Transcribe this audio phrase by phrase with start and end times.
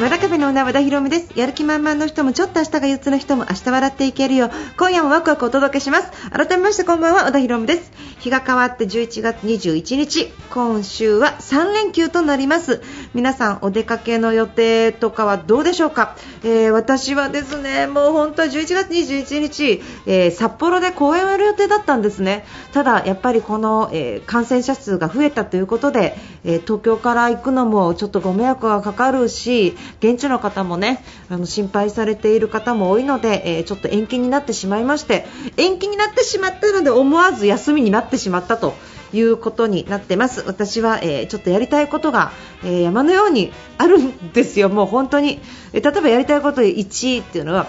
[0.00, 1.32] 和田カフェのオーナー和田博美です。
[1.36, 6.30] やる気満々の人もちょっと明日が憂鬱な人も明日笑っていけるよう今夜もワクワクお届けします。
[6.30, 7.90] 改めましてこんばんは和田博美です。
[8.20, 12.80] 日が変わって11月21日今週は3連休となります。
[13.12, 22.46] 皆さんお出かけの予定とかはどうでしょうか、えー私はですねもう本当は11月21日、えー札幌で公演をやる予定だったんですね。
[22.72, 38.74] ただやっぱりこの、えー感染者数が増えたということで、えー東京から行くのもちょっとご迷惑がかかるし現地の方もねあの心配されている方も多いので、えーちょっと延期になってしまいまして延期になってしまったので思わず休みになってしまったと
[39.12, 40.42] いうことになってます。
[40.46, 44.68] 私は、えーちょっとやりたいことが、えー山のようにあるんですよ。
[44.68, 45.40] もう本当に、
[45.72, 47.66] え例えばやりたいこと1位っていうのは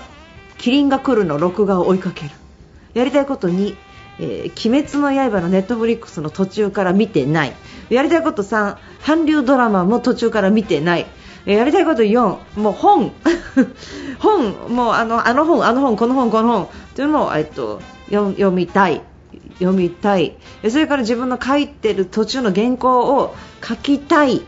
[0.58, 2.32] キリンが来るの録画を追いかける。
[2.94, 3.76] やりたいこと2、
[4.20, 7.54] えー鬼滅の刃のネットフリックスの途中から見てない。
[7.90, 11.06] やりたいこと3韓流ドラマも途中から見てない。
[11.46, 13.12] やりたいこと4もう本。
[14.20, 14.52] 本。
[14.70, 16.70] もうあのあの本あの本この本この本。
[16.96, 19.02] というのをえっと読みたい。
[19.60, 20.38] 読みたい。
[20.70, 24.42] それから自分の書いてる途中の原稿を書きたい。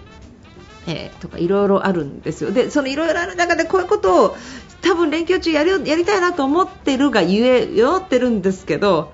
[0.87, 2.51] えーとかいろいろあるんですよ。
[2.51, 4.37] で、そのいろいろある中でこういうことを
[4.81, 9.11] 多分連休中やるやりたいなと思ってるがゆえ酔ってるんですけど、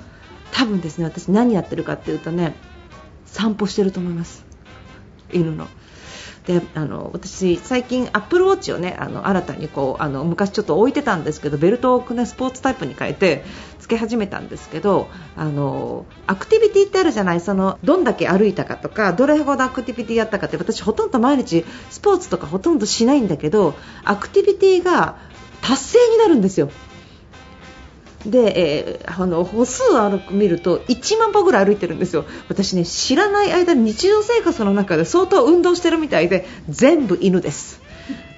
[0.52, 2.56] 多分ですね私何やってるかっていうとね
[3.26, 4.46] 散歩してると思います。
[5.32, 5.68] 犬の。
[6.48, 13.44] であの私、最近アップルウォッチをねあの新たにこうあの昔ちょっと置いてたんですけどベルトを、ね、スポーツタイプに変えて
[13.80, 25.18] つけ始めたんですけどあのアクティビティってあるじゃないそのどんだけ歩いたかとかどれほどアクティビティやったかって私ほとんど毎日スポーツとかほとんどしないんだけどアクティビティが
[25.62, 26.72] 達成になるんですよ。
[28.26, 37.82] で、えーあの歩数を見ると1万歩ぐらい歩いてるんですよ、私ね知らない間に日常生活の中で相当運動してるみたいで全部犬です。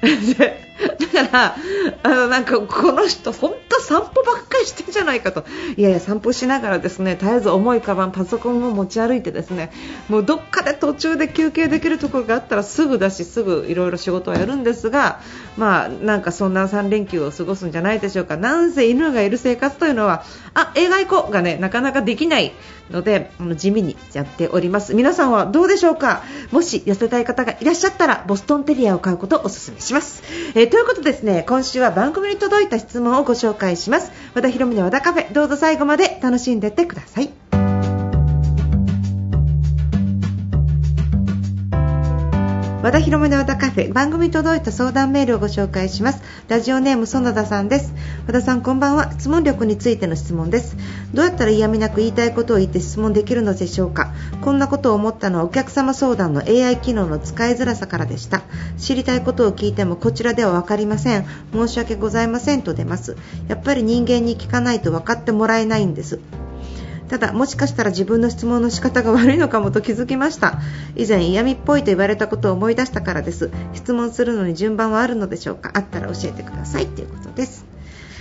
[0.79, 1.56] だから
[2.03, 5.44] あのなんかこの人本当散歩ばっかりしてんじゃないかと。
[5.75, 9.72] いやいや散歩しながらですね絶えず重いカバンパソコンも持ち歩いてですね
[10.07, 15.19] もうどっかで途中で休憩できるところがあったらすぐだしすぐいろいろ仕事をやるんですが
[15.57, 18.38] まあなんかそんな3連休を過ごすんじゃないでしょうか。
[18.38, 20.23] なんせ犬がいる生活というのは
[20.53, 22.53] あ映画行こうがねなかなかできない
[22.89, 24.94] のであの地味にやっております。
[24.94, 26.23] 皆さんはどうでしょうか。
[26.51, 30.23] もし痩せたい方がいらっしゃったらボストンテリアを買うことをお勧めします、
[30.56, 34.12] えーということですね今週は番組に届いた質問をご紹介します。
[34.35, 37.48] 和田ヒロミの和田カフェどうぞ最後まで楽しんでってください。
[42.81, 46.23] 和田広めの和田カフェ番組届いた相談メールをご紹介します。
[46.47, 47.94] ラジオネーム園田さんです。
[48.25, 49.12] 和田さんこんばんは。
[49.12, 50.78] 質問力についての質問です。
[51.13, 54.13] どうやったら嫌味なく言いたいことを言って質問できるのでしょうか。
[54.41, 58.44] こんなことを思ったのはお客様相談の AI 機能の使いづらさからでした。
[58.78, 61.25] 知りたいことを聞いてもこちらでは分かりません。
[61.51, 63.18] 申し訳ございませんと出ます。
[63.50, 66.22] やっぱり人間に聞かないと分かってもらえないんです。
[67.09, 70.59] ただもしかしたら自分の質問の仕方が悪いのかもと気づきました。
[70.95, 73.49] 以前嫌味っぽいと言われたことを思い出したからです。
[73.73, 75.71] 質問するのに順番はあるのでしょうか？
[75.73, 76.87] あったら教えてください。
[76.87, 77.65] ということです。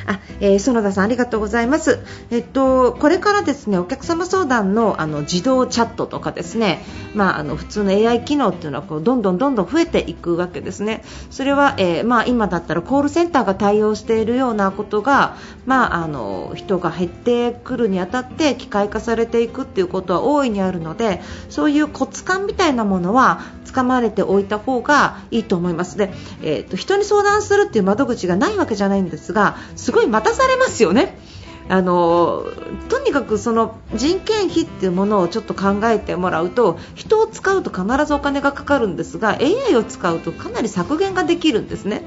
[0.09, 2.01] あ、えー園田さんありがとうございます。
[2.31, 6.83] えっとこれからですねお客様相談のあの自動チャットとかですね、
[7.15, 11.05] まああの普通の AI 機能っていうのはこうどんどんどんどん増えていくわけですね。
[11.31, 15.37] それは、えーまあ今だったらコールセンターが対応しているようなことが、
[15.67, 25.99] まああの人が減ってくるにあたって機械化されていくっていうことは大いにあるので、そういうコツ感みたいなものは掴まれておいた方がいいと思います。
[25.99, 26.11] で、
[26.43, 31.17] えーと人に相談するっていう窓口がないわけじゃないんですが、すごい待たされますよね。
[31.69, 32.45] あの
[32.89, 42.03] とにかくその人件費っていうものをちょっと考えてもらうと人を使うと必ずお金がかかるんですが AI を使うとかなり削減ができるんですね。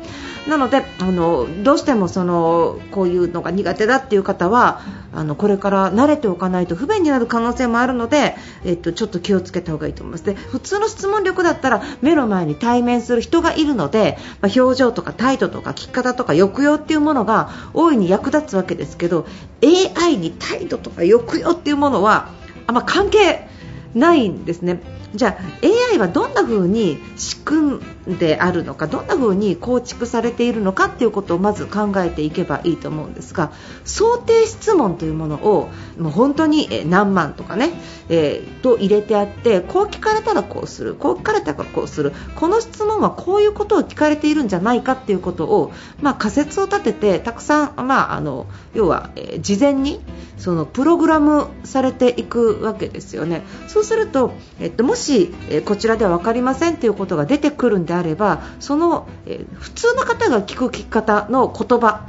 [0.47, 4.81] なのであのどうしてもそのこういうのが苦手だっていう方は
[5.13, 10.23] あのこれから慣れておかないと不便になる可能性もあるので、えっと、ちょっと気をつけた方がいいと思います。
[10.23, 19.27] で普通の質問力だったら目の前に対面する人がいるので、まあ表情とか態度とか聞き方とか抑揚っていうものが大いに役立つわけですけど
[19.63, 22.29] AI に態度とか抑揚っていうものは
[22.67, 23.47] あんま関係
[23.93, 24.81] ないんですね。
[25.13, 25.43] じゃあ
[25.91, 33.51] AI はどんな風に仕組であるのかどんな風に構築されているのかっていうことをまず考えていけばいいと思うんですが
[33.85, 37.71] 想定質問というものをもう本当に何万とかね、
[38.09, 45.71] えー、と入れてあってこう聞かれたらこうするこう聞かれたらこうするこの質問はこういうことを聞かれているんじゃないかっていうことを、
[46.01, 49.99] まあ、仮説を立ててたくさん、まあ、あの要は、えー、事前に
[50.41, 53.43] そのプログラムされていくわけですよね。
[53.67, 62.07] そうすると、えっと、もし、えこちらでは分かりませんということが出てくるんであればその、え普通の方が聞く聞き方の言葉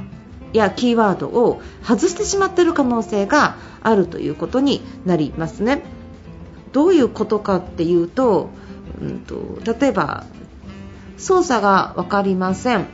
[0.53, 5.83] やキーワードを外してしまっている可能性があるということになりますね。
[6.71, 8.49] どういうことかっていうと,、
[9.01, 10.23] うんと、例えば
[11.17, 12.87] 操作が分かりません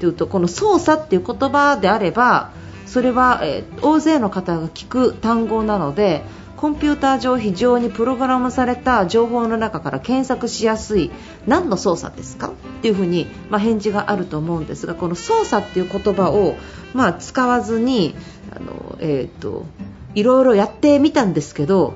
[0.00, 2.50] というとこの操作っていう言葉であれば
[2.86, 6.24] それは、えー、大勢の方が聞く単語なので
[6.62, 11.10] コンピューター上非常にプログラムされた情報の中から検索しやすい
[11.44, 12.50] 何の操作ですか？
[12.50, 16.54] っていうふうに、まあ、返事があると思うんですがこの操作っていう言葉を、
[16.94, 18.14] まあ、使わずに
[18.54, 19.66] あの、えーと、
[20.14, 21.94] いろいろやってみたんですけど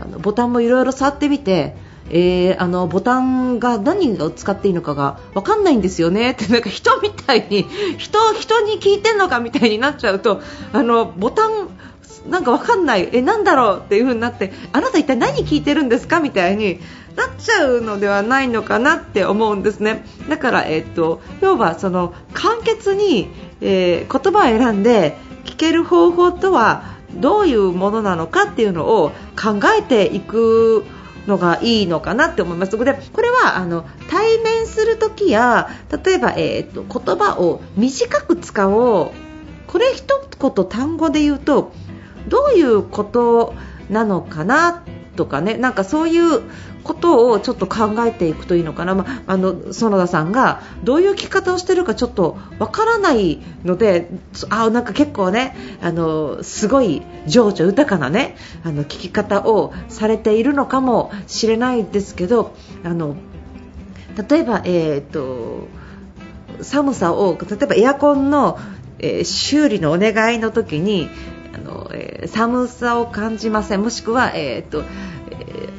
[0.00, 1.76] あのボタンもいろいろ触ってみて
[2.10, 6.30] えー、あのボタンが何を使っていいのかが分かんないんですよね。
[6.30, 7.66] ってなんか人みたいに
[7.98, 10.40] 人人に聞いてんのかみたいになっちゃうと
[10.72, 11.68] あのボタン
[12.26, 13.08] なんか分かんない。
[13.12, 13.82] えなんだろう？
[13.84, 16.20] っていう風になってあなた一体何聞いてるんですか？
[16.20, 16.80] みたいに
[17.16, 20.04] なっちゃうのではないのかなって思うんですね。
[20.28, 23.28] だから、えーと、要はその簡潔に、
[23.60, 29.10] えー、言葉を選んで聞ける方法とはどういうものなのかっていうのを
[29.40, 30.84] 考えていく
[31.26, 32.72] のがいいのかなって思います。
[32.72, 32.78] で
[33.12, 35.68] これはあの対面するときや
[36.04, 39.10] 例えば、えーと、言葉を短く使おう。
[39.66, 40.06] これ一
[40.40, 41.72] 言単語で言うと
[42.28, 43.54] どういうこと
[43.90, 44.82] なのかな
[45.16, 46.42] とかねなんかそういう
[46.84, 54.08] ことをちょっと考えていくといいのかな、まあ、あの園田さんがどういう聞き方をしているかちょっとわからないので
[54.48, 62.54] あなんか結構ねあのすごい情緒豊かなねあの聞き方をされているのかもしれないですけど
[62.84, 63.16] あの
[64.28, 65.68] 例えば、えーと、
[66.60, 68.58] 寒さを例えばエアコンの、
[68.98, 71.08] え、修理のお願いの時に
[71.64, 73.82] あの、えー、寒さを感じません。
[73.82, 74.84] もしくは、えーと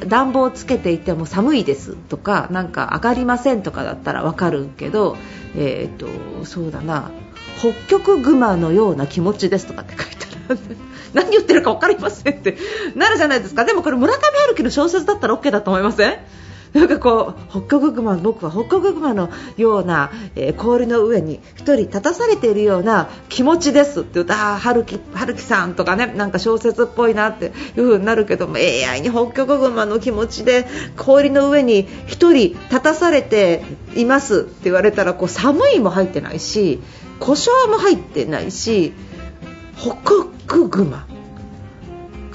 [0.08, 1.96] 暖房をつけていても寒いです。
[1.96, 5.18] とかなんか上がりませんとかだったらわかるけど、
[5.56, 7.12] えーと、そうだな。
[7.60, 10.60] 北極熊のような気持ちですとかって書いたら
[11.14, 12.58] 何言ってるか分かりませんって。
[12.96, 13.66] なるじゃないですか。
[13.66, 16.18] でもこれ村上春樹の小説だったら OK だと思いません？
[16.74, 27.52] なんかこう北極熊僕は北極熊のような、えー、氷の上に1人立たされているような気持ちですって言うとあ春樹春樹さんとかねなんか小説っぽいなっていう
[27.86, 33.64] 風になるけども AI に北極熊の気持ちで氷の上に1人立たされて
[33.96, 36.80] いますって言われたらこう寒いも入ってないし
[37.20, 38.94] 故障も入ってないし
[39.76, 41.08] 北極熊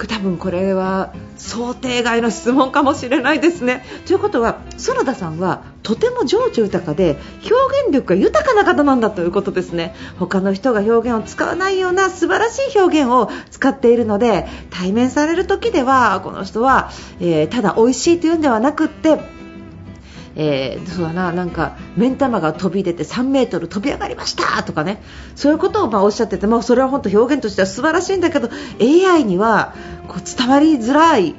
[0.07, 3.83] 多分これは想定外の質問かもしれないですね。
[4.05, 19.34] ということは園田さんはとても情緒豊かで表現力が豊かな方なんだということですね他の人が表現を使わないような素晴らしい表現を使っているので対面される時ではこの人は、えー、ただ美味しいというんではなくって
[20.35, 25.01] えー、そうだななんか目ん玉が飛び出て3メートル飛び上がりましたとかね。
[25.35, 28.49] そういうことをまあおっしゃってて、まあ、それは本当表現としては素晴らしいんだけど
[28.81, 29.73] AI には
[30.07, 31.35] こう伝わりづらい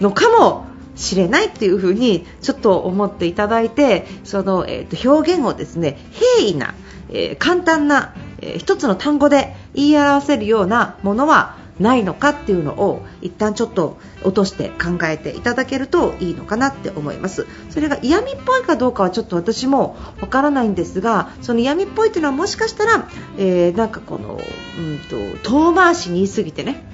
[0.00, 0.66] のかも
[0.96, 6.74] しれないっていうふうにちょっと思っていただいてその、えー、と表現をですね平易な、
[7.10, 17.46] えー、簡単な、えー、一つの単語で言い表せるようなものはないのかっていうのを一旦ちょっと落として考えていただけるといいのかなって思います。
[17.70, 23.08] それが嫌味っぽいかどうかはちょっと私もわからないんですがその嫌味っぽいというのはもしかしたら、
[23.38, 24.38] えー、なんかこの、
[24.78, 26.84] うんと、遠回しに言い過ぎてね。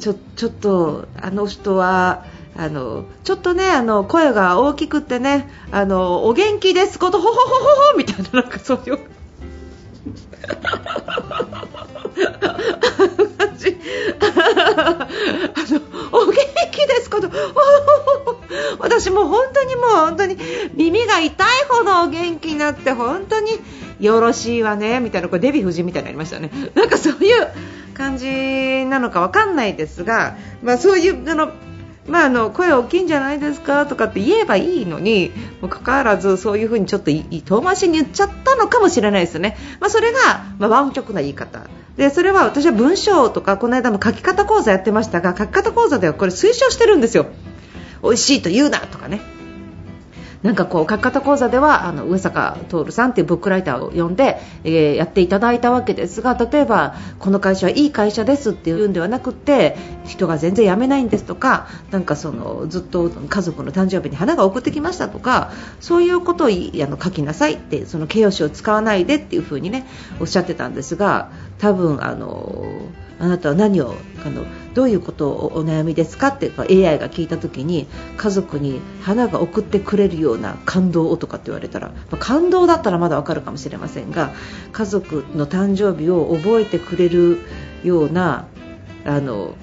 [0.00, 2.24] ちょちょっとあの人は
[2.56, 8.98] あのちょっとねあの声が大きくってねあのお元気ですことほほほほほみたいななんかそういう。
[14.20, 15.08] あ
[15.70, 15.80] の
[16.12, 16.36] お元
[16.70, 17.30] 気ですこと。
[18.78, 20.36] 私も本当にもう本当に
[20.74, 23.50] 耳が痛いほどお元気になって本当に
[24.00, 26.50] よろしいわねみたいなこれデヴィ夫人みたいになりましたね。
[26.74, 27.48] なんかそういう
[27.94, 31.50] 感じなのかわかんないですが、まあ、そういうあの
[32.08, 40.18] まあ、あの声大きいんじゃないですかとかって言えばいいのにもかかわらずそういうふうにちょっと遠回しに言っちゃったのかもしれないですよね、まあ、それが、
[40.58, 41.66] まあ、湾曲な言い方。
[41.96, 47.26] でそれは私は文章とかこの間も書き方講座やってましたが書き方講座ではこれ推奨してるんですよ。
[48.02, 49.35] 美味しいと言うなとかね。
[50.42, 69.86] なんかこう書き方講座ではあの上坂徹さんっていうブックライターを呼んで、えー、やっていただいたわけですが例えばこの会社はいい会社ですっていうんではなくて人が全然辞めないんですとかなんかそのずっと家族の誕生日に花が送ってきましたとかそういうことをあの書きなさいってその形容詞を使わないでっていう風にね
[70.20, 72.64] おっしゃってたんですが多分あの
[73.18, 74.44] あなたは何をあの
[74.76, 76.28] どういうことをお悩みですか？
[76.28, 77.86] って AI が聞いた時に
[78.18, 84.34] 家族に花が送ってくれるような感動をとかって言われたら、まあ、感動だったらまだわかるかもしれませんが
[84.72, 87.40] 家族の誕生日を覚えてくれる
[87.84, 88.48] ような
[89.06, 89.54] あの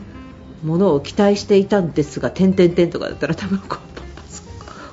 [0.63, 3.77] ものを期待していたんですが点々点とかだったら多分こ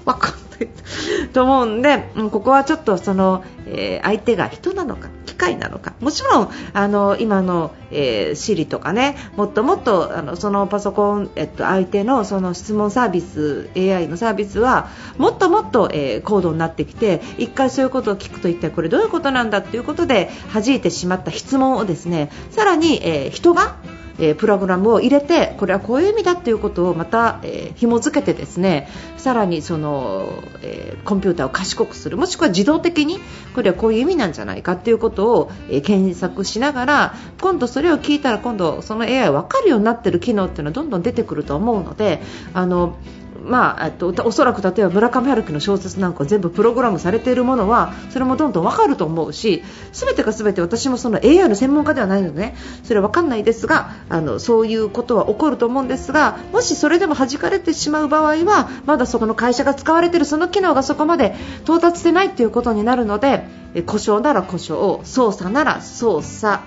[0.03, 5.09] う分かんないと思うんでここはちょっとその、えー、相手が人なのか
[5.41, 5.95] 械なのか。
[6.01, 23.77] もちろんあの今の、えー、Siri とかねもっともっとあのそのパソコン、えっと、相手のその質問サービス AI のサービスはもっともっと、えー、高度になってきて1回そういうことを聞くと一体これどういうことなんだということで弾いてしまった質問をですねさらに、えー、人が
[24.21, 33.19] え、プログラムを入れてこれはこういう意味だということをまた、えー、紐付けてですねさらにその、えー、コンピューターを賢くするもしくは自動的に
[33.55, 42.21] これはこういう意味なんじゃないかということを、えー、検索しながら今度それを聞いたら今度その AI 分かるようになっている機能っていうのはどんどん出てくると思うので
[42.55, 42.97] あの
[43.45, 63.45] まあ、とおそらく例えば村上春樹の小説なんか全部プログラムされているものはそれもどんどん分かると思うし全てが全て私もその AI の専門家ではないので、ね、それは分かんないですがあのそういうことは起こると思うんですがもしそれでも弾かれてしまう場合はまだそこの会社が使われているその機能がそこまで到達してないということになるので
[63.87, 66.63] 故障なら故障操作なら操作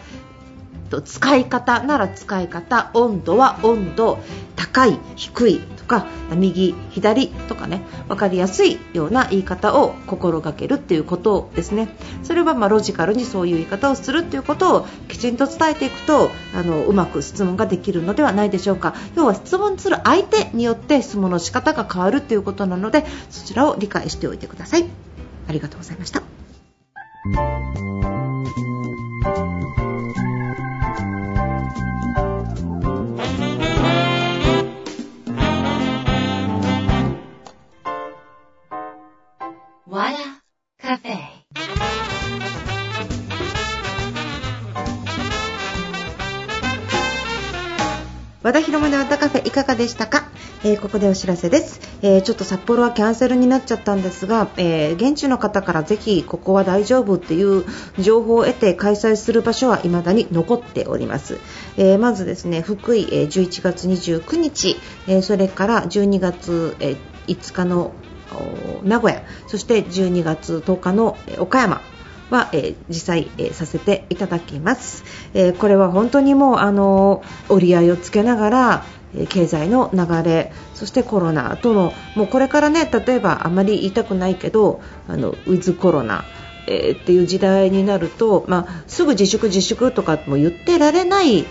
[1.01, 4.19] 使い方なら使い方温度は温度
[4.55, 11.89] 高い低いとか右左とかね分かりやすいような言い方を心がけるっていうことですね。
[12.23, 18.95] それはまロジカルにそういう言い方をするっていうことをきちんと伝えていくとあのうまく質問ができるのではないでしょうか。
[19.15, 24.85] 要は質問する相手によって質問の仕方が変わるということなのでそちらを理解しておいてください。
[25.49, 26.23] ありがとうございました。
[48.53, 50.29] 和田広間で和田カフェいかがでしたか、
[50.63, 57.65] えー、ここでお知らせです、えー、ちょっと札幌はキャンセルになっちゃったんですが、えー、現地の方からぜひここは大丈夫っていう
[57.97, 61.39] 情報を得て開催する場所は未だに残っております、
[61.77, 66.95] えまずですね福井、え11月29日、えそれから12月、え
[67.25, 67.91] 5日の
[68.83, 71.81] 名古屋そして12月10日の岡山。
[72.33, 78.85] は、え、実際、え、させていただきます、え、これは本当にもうあの折り合いをつけながら
[79.29, 86.25] 経済の流れそしてコロナとのもうこれからね例えばあまり言いたくないけどあのウィズコロナ
[86.65, 91.45] えー、っていう時代になると、まあ、すぐ自粛自粛とかも言ってられない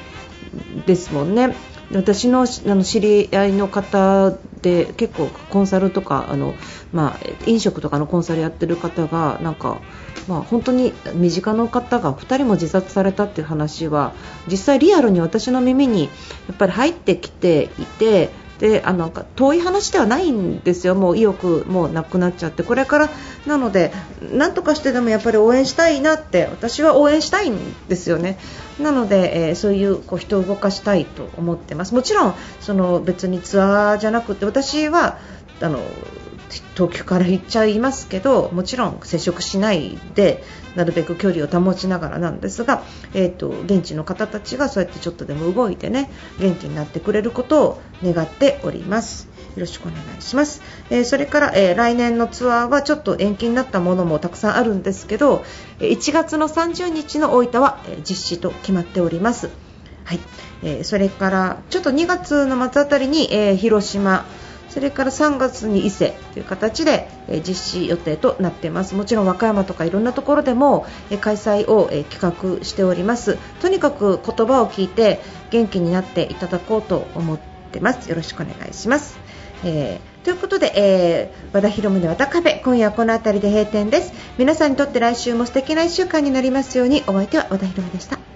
[0.86, 1.54] ですもんね。
[1.94, 2.44] 私のあ
[2.74, 4.32] の知り合いの方
[4.62, 6.54] で結構コンサルとかあの、
[6.92, 9.80] まあ、飲食とかのコンサルやってる方がなんか
[10.28, 14.12] まあ、本当に身近な方が2人も自殺されたっていう話は
[14.48, 16.08] 実際リアルに私の耳にや
[16.52, 18.30] っぱり入ってきていて
[18.62, 23.10] であの遠い話ではないんですよ、もう意欲もなくなっちゃってこれから
[23.44, 28.38] なのでなんとかしてでもやっぱり応援したいなって私は応援したいんですよね。
[28.80, 31.92] なので、えー、そういうこう人を動かしたいと思ってます。
[31.92, 35.18] もちろんその別にツアーじゃなくて私は
[35.60, 35.80] あの
[36.74, 40.42] 東京から行っちゃいますけどもちろん接触しないで
[40.76, 42.82] なるべく距離を保ちながらなんですが、
[43.14, 49.32] えーと、現地の方たちがそうやってちょっとでも動いてね元気になってくれることを願っております。
[49.54, 50.62] よろしくお願いします。
[50.88, 55.44] えー、それから、えー、来年のツアーはちょっと延期になったものもたくさんあるんですけど、
[55.78, 59.50] 1月の30日の大分は、え実施と決まっております。
[60.04, 60.20] はい、
[60.62, 64.24] えー、それからちょっと2月の末あたりに、え広島、
[64.72, 68.94] それから3月に伊勢という形で、え実施予定となっています。
[68.94, 73.36] もちろん和歌山とかいろんなところでも、え開催を、え企画しております。
[73.60, 77.38] とにかく言葉を聞いて元気になっていただこうと思っ
[77.70, 78.08] てます。
[78.08, 79.18] よろしくお願いします。
[79.62, 84.14] えー、ということで、えー、和田博美の和田カフェ今夜はこの辺りで閉店です。
[84.38, 87.02] 皆さんにとって来週も素敵な1週間になりますように。
[87.06, 88.31] お相手は和田博美でした。